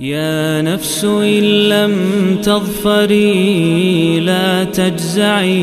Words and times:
يا 0.00 0.62
نفس 0.62 1.04
إن 1.04 1.68
لم 1.68 1.94
تظفري 2.42 4.20
لا 4.20 4.64
تجزعي 4.64 5.62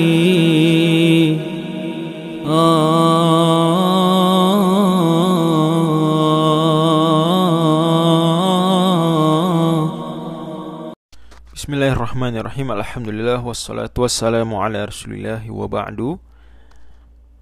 Bismillahirrahmanirrahim 11.53 12.69
Alhamdulillah 12.73 13.41
Wassalatu 13.41 14.05
wassalamu 14.05 14.61
ala 14.61 14.85
rasulillahi 14.89 15.49
wa 15.49 15.65
ba'du 15.65 16.21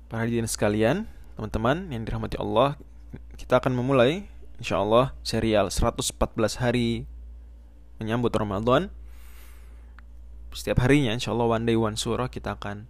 Para 0.07 0.23
hadirin 0.23 0.47
sekalian 0.47 1.07
Teman-teman 1.35 1.91
yang 1.91 2.03
dirahmati 2.07 2.39
Allah 2.39 2.79
Kita 3.39 3.59
akan 3.59 3.75
memulai 3.75 4.27
InsyaAllah 4.62 5.18
serial 5.26 5.68
114 5.74 6.14
hari 6.62 7.10
Menyambut 7.98 8.30
Ramadan 8.32 8.94
Setiap 10.54 10.86
harinya 10.86 11.10
InsyaAllah 11.12 11.58
one 11.58 11.66
day 11.66 11.74
one 11.74 11.98
surah 11.98 12.30
Kita 12.30 12.54
akan 12.54 12.86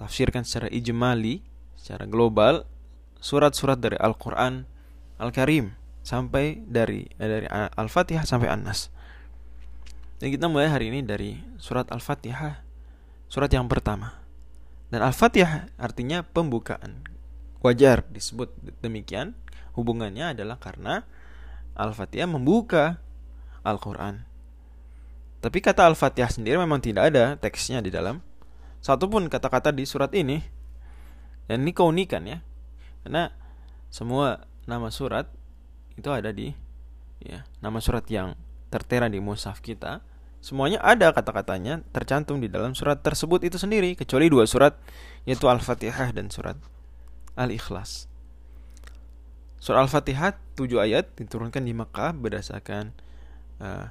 tafsirkan 0.00 0.48
secara 0.48 0.72
ijmali 0.72 1.44
Secara 1.76 2.08
global 2.08 2.64
Surat-surat 3.20 3.76
dari 3.76 4.00
Al-Quran 4.00 4.64
Al-Karim 5.20 5.76
Sampai 6.00 6.64
dari, 6.64 7.06
eh, 7.20 7.28
dari 7.28 7.46
Al-Fatihah 7.52 8.26
sampai 8.26 8.50
An-Nas 8.50 8.90
dan 10.22 10.30
kita 10.30 10.46
mulai 10.46 10.70
hari 10.70 10.94
ini 10.94 11.02
dari 11.02 11.34
surat 11.58 11.90
Al-Fatihah, 11.90 12.62
surat 13.26 13.50
yang 13.50 13.66
pertama. 13.66 14.22
Dan 14.86 15.02
Al-Fatihah 15.02 15.66
artinya 15.82 16.22
pembukaan. 16.22 17.02
Wajar 17.62 18.02
disebut 18.10 18.50
demikian, 18.82 19.38
hubungannya 19.78 20.34
adalah 20.34 20.58
karena 20.58 21.06
Al-Fatihah 21.78 22.26
membuka 22.26 22.98
Al-Quran. 23.62 24.26
Tapi 25.38 25.58
kata 25.62 25.86
Al-Fatihah 25.86 26.30
sendiri 26.30 26.58
memang 26.58 26.82
tidak 26.82 27.14
ada 27.14 27.38
teksnya 27.38 27.78
di 27.78 27.88
dalam 27.88 28.18
satupun 28.82 29.30
kata-kata 29.30 29.70
di 29.70 29.86
surat 29.86 30.10
ini. 30.12 30.42
Dan 31.46 31.62
ini 31.62 31.70
keunikan 31.74 32.26
ya. 32.26 32.42
Karena 33.06 33.30
semua 33.90 34.42
nama 34.66 34.90
surat 34.90 35.30
itu 35.94 36.10
ada 36.10 36.34
di 36.34 36.50
ya, 37.22 37.46
nama 37.62 37.78
surat 37.78 38.06
yang 38.10 38.34
tertera 38.70 39.06
di 39.06 39.22
mushaf 39.22 39.62
kita 39.62 40.02
Semuanya 40.42 40.82
ada 40.82 41.14
kata-katanya 41.14 41.86
tercantum 41.94 42.42
di 42.42 42.50
dalam 42.50 42.74
surat 42.74 42.98
tersebut 42.98 43.46
itu 43.46 43.62
sendiri 43.62 43.94
kecuali 43.94 44.26
dua 44.26 44.42
surat 44.42 44.74
yaitu 45.22 45.46
Al-Fatihah 45.46 46.10
dan 46.10 46.34
surat 46.34 46.58
Al-Ikhlas. 47.38 48.10
Surat 49.62 49.86
Al-Fatihah 49.86 50.36
tujuh 50.58 50.82
ayat 50.82 51.14
diturunkan 51.14 51.62
di 51.62 51.72
Mekah 51.72 52.12
berdasarkan 52.18 52.90
uh, 53.62 53.88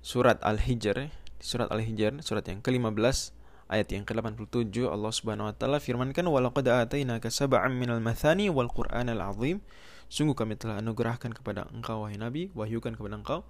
surat 0.00 0.40
Al-Hijr, 0.40 1.12
surat 1.38 1.68
Al-Hijr 1.68 2.24
surat 2.24 2.44
yang 2.48 2.64
ke-15 2.64 3.36
ayat 3.68 3.88
yang 3.92 4.04
ke-87 4.08 4.88
Allah 4.88 5.12
Subhanahu 5.12 5.48
wa 5.48 5.54
taala 5.56 5.76
firmankan 5.80 6.24
walaqad 6.28 6.68
atainaka 6.68 7.28
sab'an 7.28 7.76
minal 7.76 8.00
mathani 8.00 8.48
wal 8.48 8.68
qur'anal 8.68 9.20
azim 9.24 9.60
sungguh 10.08 10.36
kami 10.36 10.56
telah 10.56 10.80
anugerahkan 10.80 11.32
kepada 11.32 11.68
engkau 11.72 12.04
wahai 12.04 12.20
nabi 12.20 12.52
wahyukan 12.52 12.96
kepada 12.96 13.16
engkau 13.16 13.40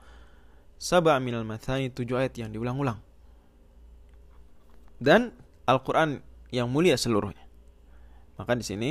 Sabah 0.84 1.22
minal 1.22 1.46
mathani 1.46 1.88
tujuh 1.90 2.18
ayat 2.18 2.34
yang 2.36 2.50
diulang-ulang. 2.50 2.98
Dan 4.98 5.32
Al-Quran 5.64 6.20
yang 6.50 6.68
mulia 6.70 6.98
seluruhnya. 6.98 7.43
Maka 8.40 8.52
di 8.58 8.64
sini 8.66 8.90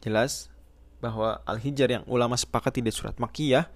jelas 0.00 0.48
bahwa 1.00 1.40
Al-Hijr 1.48 1.88
yang 2.00 2.04
ulama 2.08 2.36
sepakati 2.36 2.84
di 2.84 2.92
surat 2.92 3.16
Makiyah 3.16 3.68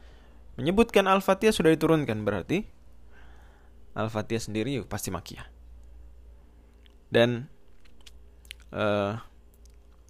menyebutkan 0.61 1.08
Al-Fatihah 1.08 1.52
sudah 1.52 1.72
diturunkan 1.72 2.20
berarti 2.24 2.64
Al-Fatihah 3.96 4.42
sendiri 4.42 4.80
pasti 4.84 5.08
Makiyah. 5.12 5.46
Dan 7.08 7.48
uh, 8.72 9.17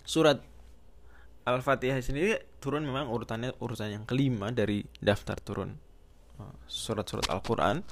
surat 0.02 0.40
Al-Fatihah 1.44 2.00
sendiri 2.00 2.40
turun 2.58 2.86
memang 2.88 3.12
urutannya 3.12 3.52
urutan 3.60 3.92
yang 3.92 4.04
kelima 4.08 4.48
dari 4.50 4.80
daftar 5.02 5.36
turun 5.38 5.76
surat-surat 6.66 7.30
Al-Quran 7.30 7.84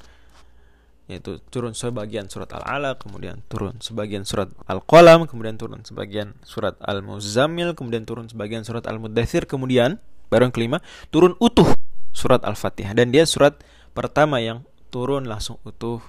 yaitu 1.11 1.43
turun 1.51 1.75
sebagian 1.75 2.31
surat 2.31 2.49
Al-Alaq, 2.55 3.03
kemudian 3.03 3.43
turun 3.51 3.75
sebagian 3.83 4.23
surat 4.23 4.49
Al-Qalam, 4.71 5.27
kemudian 5.27 5.59
turun 5.59 5.83
sebagian 5.83 6.39
surat 6.47 6.79
Al-Muzammil, 6.79 7.75
kemudian 7.75 8.07
turun 8.07 8.31
sebagian 8.31 8.63
surat 8.63 8.87
Al-Mudathir, 8.87 9.45
kemudian 9.51 9.99
baru 10.31 10.49
yang 10.49 10.55
kelima 10.55 10.79
turun 11.13 11.37
utuh 11.43 11.69
surat 12.15 12.41
Al-Fatihah 12.47 12.97
dan 12.97 13.11
dia 13.11 13.27
surat 13.29 13.61
pertama 13.93 14.41
yang 14.41 14.65
turun 14.89 15.29
langsung 15.29 15.61
utuh 15.67 16.01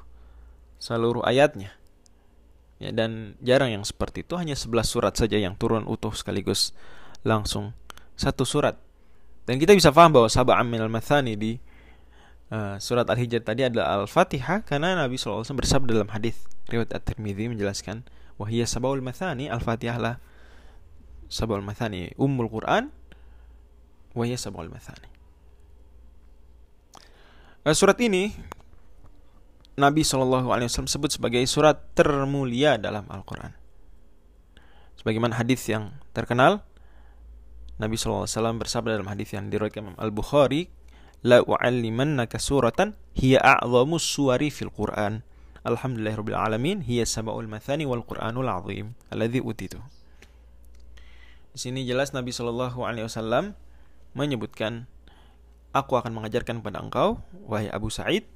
seluruh 0.79 1.23
ayatnya. 1.23 1.75
Ya, 2.83 2.91
dan 2.91 3.39
jarang 3.39 3.71
yang 3.71 3.87
seperti 3.87 4.27
itu 4.27 4.35
hanya 4.35 4.59
11 4.59 4.83
surat 4.83 5.13
saja 5.15 5.39
yang 5.39 5.55
turun 5.55 5.87
utuh 5.87 6.11
sekaligus 6.11 6.75
langsung 7.23 7.71
satu 8.19 8.43
surat. 8.43 8.75
Dan 9.47 9.59
kita 9.59 9.71
bisa 9.71 9.95
paham 9.95 10.15
bahwa 10.15 10.27
sab'an 10.27 10.67
minal 10.67 10.91
mathani 10.91 11.39
di 11.39 11.55
uh, 12.53 12.75
surat 12.77 13.09
Al-Hijr 13.09 13.41
tadi 13.41 13.65
adalah 13.65 14.05
Al-Fatihah 14.05 14.61
karena 14.61 14.93
Nabi 14.93 15.17
SAW 15.17 15.41
bersabda 15.57 15.97
dalam 15.97 16.11
hadis 16.13 16.37
riwayat 16.69 16.93
At-Tirmidzi 16.93 17.49
menjelaskan 17.49 18.05
wahiyya 18.37 18.69
sabaul 18.69 19.01
mathani. 19.01 19.49
Al-Fatihah 19.49 19.97
lah 19.97 20.15
sabaul 21.27 21.65
mathani. 21.65 22.13
Ummul 22.15 22.53
Quran 22.53 22.93
wahiyya 24.13 24.37
sabaul 24.37 24.69
mathani. 24.69 25.09
Uh, 27.65 27.73
surat 27.73 27.97
ini 27.97 28.37
Nabi 29.73 30.05
SAW 30.05 30.45
sebut 30.69 31.09
sebagai 31.09 31.41
surat 31.49 31.81
termulia 31.97 32.77
dalam 32.77 33.09
Al-Quran. 33.09 33.57
Sebagaimana 35.01 35.41
hadis 35.41 35.65
yang 35.65 35.97
terkenal 36.13 36.61
Nabi 37.81 37.97
SAW 37.97 38.29
bersabda 38.61 39.01
dalam 39.01 39.09
hadis 39.09 39.33
yang 39.33 39.49
diriwayatkan 39.49 39.81
Imam 39.81 39.97
Al-Bukhari 39.97 40.69
la 41.23 41.39
u'allimannaka 41.39 42.35
suratan 42.37 42.99
hiya 43.15 43.39
a'zamu 43.39 43.97
suwari 43.97 44.51
fil 44.51 44.69
Qur'an. 44.69 45.23
Alhamdulillahirabbil 45.63 46.35
alamin 46.35 46.83
hiya 46.83 47.07
sab'ul 47.07 47.47
mathani 47.47 47.87
wal 47.87 48.03
Qur'anul 48.03 48.51
azim 48.51 48.99
alladzi 49.07 49.39
utitu. 49.39 49.79
Di 51.55 51.59
sini 51.63 51.87
jelas 51.87 52.11
Nabi 52.11 52.35
Shallallahu 52.35 52.83
alaihi 52.83 53.07
wasallam 53.07 53.55
menyebutkan 54.11 54.91
aku 55.71 55.95
akan 55.95 56.11
mengajarkan 56.11 56.59
kepada 56.59 56.83
engkau 56.83 57.23
wahai 57.47 57.71
Abu 57.71 57.87
Sa'id 57.87 58.27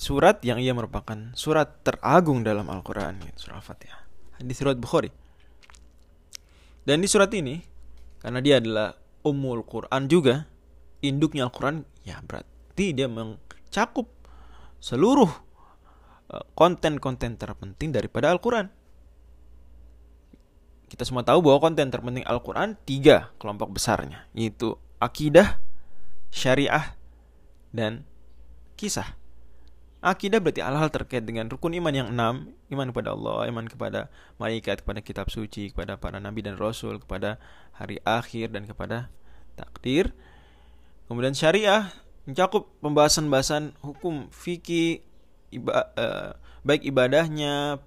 surat 0.00 0.40
yang 0.46 0.62
ia 0.62 0.72
merupakan 0.72 1.34
surat 1.36 1.82
teragung 1.84 2.40
dalam 2.40 2.70
Al-Qur'an 2.70 3.20
surah 3.36 3.60
Al-Fatihah. 3.60 4.00
Di 4.40 4.54
surat 4.56 4.78
Bukhari. 4.80 5.12
Dan 6.86 7.04
di 7.04 7.08
surat 7.10 7.28
ini 7.36 7.60
karena 8.22 8.40
dia 8.40 8.56
adalah 8.62 8.96
Ummul 9.20 9.68
Quran 9.68 10.08
juga 10.08 10.48
induknya 11.00 11.48
Al-Quran, 11.48 11.84
ya 12.04 12.20
berarti 12.24 12.92
dia 12.92 13.08
mencakup 13.08 14.08
seluruh 14.80 15.28
eh, 16.32 16.44
konten-konten 16.56 17.36
terpenting 17.36 17.92
daripada 17.92 18.32
Al-Quran. 18.32 18.68
Kita 20.90 21.06
semua 21.06 21.22
tahu 21.22 21.46
bahwa 21.46 21.62
konten 21.62 21.86
terpenting 21.86 22.26
Al-Quran 22.26 22.74
tiga 22.82 23.30
kelompok 23.38 23.78
besarnya, 23.78 24.26
yaitu 24.34 24.74
akidah, 24.98 25.62
syariah, 26.34 26.98
dan 27.70 28.02
kisah. 28.74 29.14
Akidah 30.00 30.40
berarti 30.40 30.64
hal-hal 30.64 30.88
terkait 30.88 31.28
dengan 31.28 31.44
rukun 31.52 31.76
iman 31.76 31.92
yang 31.92 32.08
enam 32.08 32.56
Iman 32.72 32.88
kepada 32.88 33.12
Allah, 33.12 33.52
iman 33.52 33.68
kepada 33.68 34.08
malaikat, 34.40 34.80
kepada 34.80 35.04
kitab 35.04 35.28
suci, 35.28 35.76
kepada 35.76 36.00
para 36.00 36.16
nabi 36.16 36.40
dan 36.40 36.56
rasul 36.56 36.96
Kepada 36.96 37.36
hari 37.76 38.00
akhir 38.08 38.48
dan 38.56 38.64
kepada 38.64 39.12
takdir 39.60 40.16
Kemudian 41.10 41.34
syariah 41.34 41.90
mencakup 42.22 42.70
pembahasan-bahasan 42.78 43.74
hukum 43.82 44.30
fikih 44.30 45.02
iba, 45.50 45.90
uh, 45.98 46.38
baik 46.62 46.86
ibadahnya, 46.86 47.82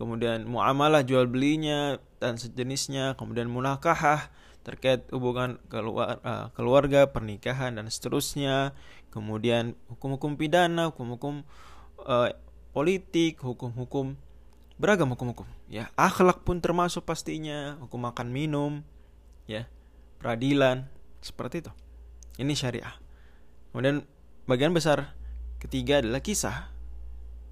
kemudian 0.00 0.48
muamalah 0.48 1.04
jual 1.04 1.28
belinya 1.28 2.00
dan 2.16 2.40
sejenisnya, 2.40 3.12
kemudian 3.20 3.52
munakahah 3.52 4.32
terkait 4.64 5.04
hubungan 5.12 5.60
keluar, 5.68 6.16
uh, 6.24 6.48
keluarga, 6.56 7.04
pernikahan 7.04 7.76
dan 7.76 7.92
seterusnya, 7.92 8.72
kemudian 9.12 9.76
hukum-hukum 9.92 10.40
pidana, 10.40 10.88
hukum-hukum 10.88 11.44
uh, 12.08 12.32
politik, 12.72 13.36
hukum-hukum 13.44 14.16
beragam 14.80 15.12
hukum-hukum 15.12 15.44
ya. 15.68 15.92
Akhlak 15.92 16.40
pun 16.40 16.64
termasuk 16.64 17.04
pastinya 17.04 17.76
hukum 17.84 18.00
makan 18.00 18.32
minum 18.32 18.80
ya 19.44 19.68
peradilan 20.16 20.88
seperti 21.20 21.60
itu 21.60 21.72
ini 22.36 22.52
syariah. 22.52 22.94
Kemudian 23.72 24.04
bagian 24.48 24.72
besar 24.72 25.16
ketiga 25.60 26.00
adalah 26.00 26.20
kisah. 26.20 26.72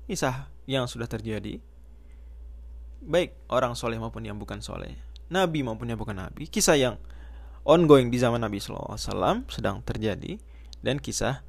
Kisah 0.08 0.48
yang 0.68 0.88
sudah 0.88 1.08
terjadi. 1.08 1.60
Baik 3.04 3.36
orang 3.52 3.76
soleh 3.76 4.00
maupun 4.00 4.24
yang 4.24 4.40
bukan 4.40 4.64
soleh. 4.64 4.96
Nabi 5.28 5.64
maupun 5.64 5.88
yang 5.88 6.00
bukan 6.00 6.16
nabi. 6.16 6.48
Kisah 6.48 6.76
yang 6.76 6.96
ongoing 7.64 8.12
di 8.12 8.20
zaman 8.20 8.44
Nabi 8.44 8.60
SAW 8.60 9.48
sedang 9.48 9.80
terjadi 9.80 10.36
dan 10.84 11.00
kisah 11.00 11.40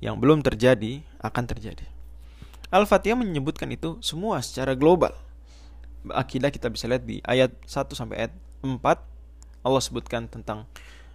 yang 0.00 0.16
belum 0.16 0.40
terjadi 0.40 1.04
akan 1.20 1.44
terjadi. 1.44 1.84
Al-Fatihah 2.68 3.16
menyebutkan 3.16 3.68
itu 3.72 3.96
semua 4.04 4.40
secara 4.44 4.76
global. 4.76 5.12
Akidah 6.08 6.48
kita 6.48 6.72
bisa 6.72 6.88
lihat 6.88 7.04
di 7.04 7.20
ayat 7.24 7.52
1 7.64 7.92
sampai 7.96 8.28
ayat 8.28 8.32
4 8.64 8.80
Allah 9.64 9.82
sebutkan 9.82 10.24
tentang 10.28 10.64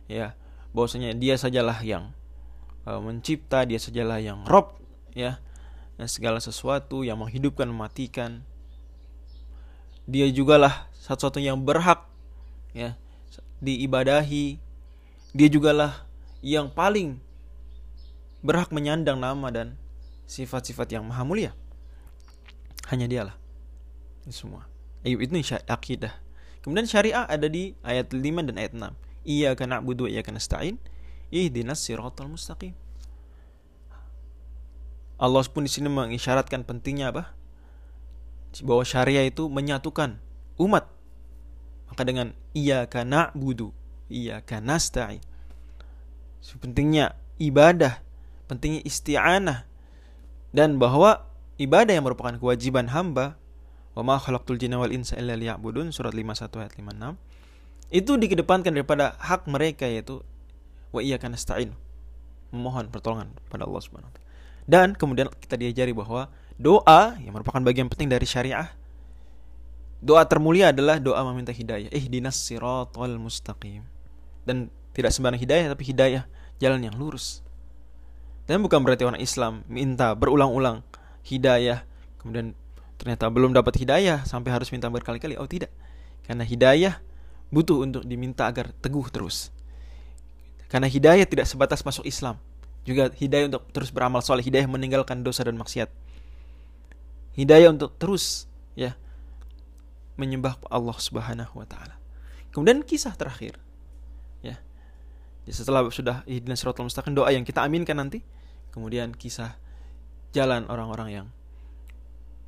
ya 0.05 0.37
bahwasanya 0.73 1.13
dia 1.13 1.37
sajalah 1.37 1.79
yang 1.85 2.11
uh, 2.89 2.99
mencipta, 2.99 3.63
dia 3.63 3.77
sajalah 3.79 4.19
yang 4.19 4.43
Rob 4.49 4.75
ya 5.13 5.39
dan 5.95 6.09
segala 6.09 6.41
sesuatu 6.41 7.05
yang 7.05 7.21
menghidupkan 7.21 7.69
mematikan. 7.69 8.41
Dia 10.03 10.27
jugalah 10.33 10.91
satu-satu 10.99 11.39
yang 11.39 11.63
berhak 11.63 12.03
ya 12.75 12.99
diibadahi. 13.63 14.59
Dia 15.33 15.47
jugalah 15.49 16.05
yang 16.43 16.69
paling 16.69 17.17
berhak 18.43 18.69
menyandang 18.75 19.17
nama 19.17 19.47
dan 19.49 19.79
sifat-sifat 20.27 20.91
yang 20.91 21.07
maha 21.07 21.23
mulia. 21.23 21.51
Hanya 22.91 23.07
dialah. 23.07 23.35
Ini 24.27 24.33
semua. 24.35 24.67
Ayub 25.07 25.23
itu 25.23 25.35
akidah. 25.67 26.13
Kemudian 26.63 26.87
syariah 26.87 27.27
ada 27.27 27.47
di 27.47 27.75
ayat 27.83 28.11
5 28.11 28.47
dan 28.51 28.55
ayat 28.55 28.71
6. 28.75 29.02
Iya 29.23 29.55
karena 29.55 29.79
budu 29.79 30.07
iya 30.07 30.21
karena 30.23 30.39
stain. 30.39 30.79
Ihdinas 31.33 31.81
siratal 31.81 32.29
mustaqim. 32.29 32.75
Allah 35.17 35.43
pun 35.47 35.63
di 35.63 35.71
sini 35.71 35.87
mengisyaratkan 35.87 36.67
pentingnya 36.67 37.15
apa? 37.15 37.31
Bahwa 38.61 38.83
syariah 38.83 39.25
itu 39.25 39.47
menyatukan 39.47 40.19
umat. 40.59 40.91
Maka 41.89 42.03
dengan 42.03 42.35
iya 42.53 42.85
karena 42.85 43.31
budu, 43.33 43.71
iya 44.11 44.43
karena 44.43 44.77
stain. 44.77 45.23
Pentingnya 46.43 47.15
ibadah, 47.39 48.03
pentingnya 48.51 48.83
isti'anah, 48.83 49.65
dan 50.53 50.77
bahwa 50.77 51.25
ibadah 51.57 51.93
yang 51.95 52.05
merupakan 52.05 52.35
kewajiban 52.37 52.91
hamba 52.93 53.39
wa 53.93 54.01
ma 54.05 54.15
khalaqtul 54.17 54.57
jinna 54.57 54.81
wal 54.81 54.89
insa 54.89 55.17
illa 55.17 55.37
liya'budun 55.37 55.93
surat 55.93 56.13
51 56.13 56.49
ayat 56.61 56.73
56 56.77 57.17
itu 57.93 58.17
dikedepankan 58.17 58.73
daripada 58.73 59.13
hak 59.21 59.45
mereka 59.45 59.85
yaitu 59.85 60.25
wa 60.89 60.99
iyyaka 60.99 61.29
nasta'in 61.29 61.77
memohon 62.49 62.89
pertolongan 62.89 63.29
pada 63.53 63.69
Allah 63.69 63.81
Subhanahu 63.81 64.09
wa 64.09 64.13
taala. 64.17 64.29
Dan 64.65 64.87
kemudian 64.97 65.29
kita 65.37 65.61
diajari 65.61 65.93
bahwa 65.93 66.33
doa 66.57 67.13
yang 67.21 67.37
merupakan 67.37 67.61
bagian 67.61 67.85
penting 67.93 68.09
dari 68.09 68.25
syariah 68.25 68.73
doa 70.03 70.27
termulia 70.27 70.75
adalah 70.75 70.99
doa 70.99 71.23
meminta 71.31 71.55
hidayah. 71.55 71.87
Ihdinas 71.95 72.35
siratal 72.35 73.15
mustaqim. 73.15 73.87
Dan 74.43 74.67
tidak 74.91 75.15
sembarang 75.15 75.39
hidayah 75.39 75.71
tapi 75.71 75.87
hidayah 75.87 76.27
jalan 76.59 76.83
yang 76.83 76.95
lurus. 76.99 77.39
Dan 78.43 78.59
bukan 78.59 78.83
berarti 78.83 79.07
orang 79.07 79.23
Islam 79.23 79.63
minta 79.71 80.11
berulang-ulang 80.11 80.83
hidayah, 81.23 81.87
kemudian 82.19 82.51
ternyata 82.99 83.31
belum 83.31 83.55
dapat 83.55 83.79
hidayah 83.79 84.27
sampai 84.27 84.51
harus 84.51 84.67
minta 84.75 84.91
berkali-kali. 84.91 85.39
Oh 85.39 85.47
tidak. 85.47 85.71
Karena 86.27 86.43
hidayah 86.43 86.99
butuh 87.49 87.83
untuk 87.83 88.03
diminta 88.07 88.47
agar 88.47 88.71
teguh 88.79 89.07
terus. 89.09 89.49
Karena 90.71 90.89
hidayah 90.89 91.25
tidak 91.27 91.45
sebatas 91.45 91.85
masuk 91.85 92.05
Islam. 92.07 92.39
Juga 92.83 93.07
hidayah 93.13 93.47
untuk 93.47 93.63
terus 93.71 93.93
beramal 93.93 94.19
soleh, 94.25 94.43
hidayah 94.43 94.67
meninggalkan 94.67 95.23
dosa 95.23 95.45
dan 95.47 95.55
maksiat. 95.55 95.87
Hidayah 97.33 97.71
untuk 97.73 97.95
terus 97.97 98.45
ya 98.73 98.97
menyembah 100.17 100.57
Allah 100.69 100.97
Subhanahu 100.97 101.61
wa 101.61 101.67
taala. 101.69 101.97
Kemudian 102.53 102.85
kisah 102.85 103.17
terakhir. 103.17 103.57
Ya. 104.45 104.61
Jadi 105.45 105.53
setelah 105.57 105.81
sudah 105.89 106.21
ihdinas 106.29 106.61
siratal 106.61 106.85
mustaqim 106.85 107.17
doa 107.17 107.33
yang 107.33 107.41
kita 107.41 107.65
aminkan 107.65 107.97
nanti, 107.97 108.21
kemudian 108.69 109.13
kisah 109.13 109.57
jalan 110.33 110.69
orang-orang 110.69 111.09
yang 111.09 111.27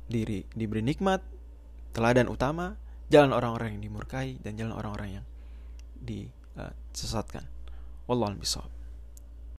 diri 0.06 0.46
diberi 0.54 0.82
nikmat, 0.82 1.22
teladan 1.90 2.30
utama, 2.30 2.78
jalan 3.12 3.30
orang-orang 3.32 3.78
yang 3.78 3.82
dimurkai 3.90 4.38
dan 4.42 4.58
jalan 4.58 4.74
orang-orang 4.74 5.20
yang 5.20 5.26
disesatkan. 6.02 7.46
Wallahu 8.06 8.34
a'lam 8.34 8.42